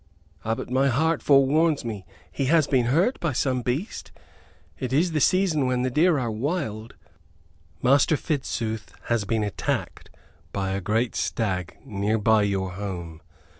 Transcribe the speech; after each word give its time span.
"Ah, 0.43 0.55
but 0.55 0.71
my 0.71 0.87
heart 0.87 1.21
forewarns 1.21 1.85
me. 1.85 2.07
He 2.31 2.45
has 2.45 2.65
been 2.65 2.85
hurt 2.87 3.19
by 3.19 3.33
some 3.33 3.61
beast? 3.61 4.11
It 4.79 4.91
is 4.91 5.11
the 5.11 5.19
season 5.21 5.67
when 5.67 5.83
the 5.83 5.91
deer 5.91 6.17
are 6.17 6.31
wild." 6.31 6.95
"Master 7.83 8.17
Fitzooth 8.17 8.95
has 9.09 9.25
been 9.25 9.43
attacked 9.43 10.09
by 10.51 10.71
a 10.71 10.81
great 10.81 11.15
stag 11.15 11.77
near 11.85 12.17
by 12.17 12.41
your 12.41 12.71
home. 12.71 13.21